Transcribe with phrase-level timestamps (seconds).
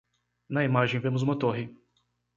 [0.49, 1.69] Na imagem vemos uma torre.